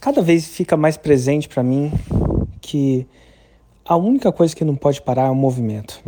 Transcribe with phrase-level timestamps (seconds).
[0.00, 1.92] cada vez fica mais presente para mim
[2.60, 3.06] que
[3.84, 6.00] a única coisa que não pode parar é o movimento.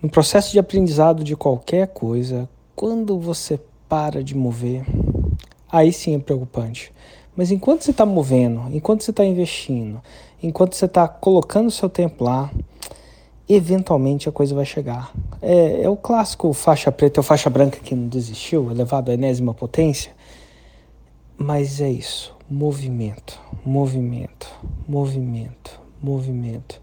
[0.00, 4.84] No processo de aprendizado de qualquer coisa, quando você para de mover,
[5.70, 6.92] aí sim é preocupante.
[7.36, 10.00] Mas enquanto você está movendo, enquanto você está investindo,
[10.42, 12.50] enquanto você está colocando o seu tempo lá,
[13.48, 15.12] eventualmente a coisa vai chegar.
[15.42, 19.52] É, é o clássico faixa preta ou faixa branca que não desistiu, elevado à enésima
[19.52, 20.12] potência.
[21.38, 24.50] Mas é isso, movimento, movimento,
[24.88, 26.80] movimento, movimento.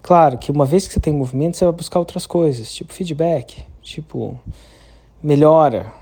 [0.00, 3.64] Claro que uma vez que você tem movimento, você vai buscar outras coisas, tipo feedback,
[3.82, 4.38] tipo
[5.20, 5.92] melhora.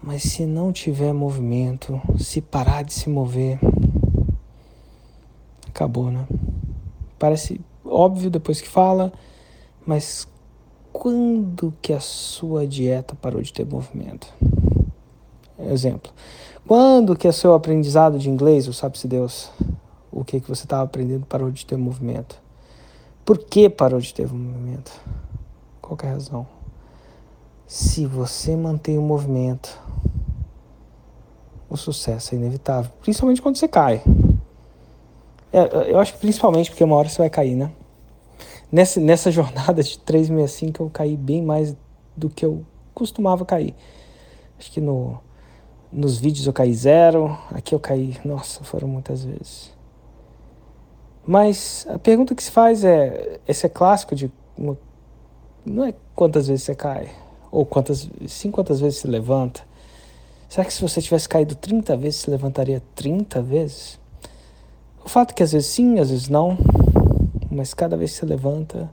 [0.00, 3.58] Mas se não tiver movimento, se parar de se mover,
[5.66, 6.24] acabou, né?
[7.18, 9.12] Parece óbvio depois que fala,
[9.84, 10.28] mas
[10.92, 14.32] quando que a sua dieta parou de ter movimento?
[15.58, 16.12] Exemplo.
[16.66, 19.50] Quando que o seu aprendizado de inglês, ou sabe-se Deus,
[20.10, 22.40] o que, que você estava aprendendo, parou de ter movimento?
[23.24, 24.92] Por que parou de ter movimento?
[25.80, 26.46] Qual é a razão?
[27.66, 29.80] Se você mantém o movimento,
[31.68, 34.02] o sucesso é inevitável, principalmente quando você cai.
[35.52, 37.70] É, eu acho que principalmente porque uma hora você vai cair, né?
[38.70, 41.76] Nessa, nessa jornada de 365 eu caí bem mais
[42.16, 43.74] do que eu costumava cair.
[44.58, 45.18] Acho que no,
[45.96, 49.72] nos vídeos eu caí zero, aqui eu caí, nossa, foram muitas vezes.
[51.26, 54.76] Mas a pergunta que se faz é, esse é clássico de uma,
[55.64, 57.10] não é quantas vezes você cai,
[57.50, 59.62] ou quantas, sim quantas vezes se levanta.
[60.50, 63.98] Será que se você tivesse caído 30 vezes, se levantaria 30 vezes?
[65.02, 66.58] O fato é que às vezes sim, às vezes não,
[67.50, 68.90] mas cada vez que você levanta,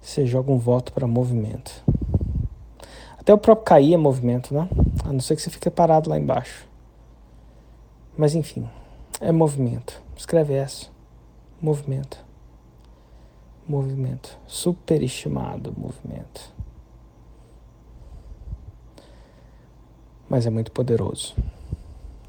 [0.00, 1.84] você joga um voto para movimento.
[3.20, 4.66] Até o próprio cair é movimento, né?
[5.04, 6.66] A não ser que você fique parado lá embaixo.
[8.16, 8.66] Mas enfim,
[9.20, 10.02] é movimento.
[10.16, 10.86] Escreve essa.
[11.60, 12.24] Movimento.
[13.68, 14.38] Movimento.
[14.46, 16.50] Superestimado movimento.
[20.26, 21.36] Mas é muito poderoso.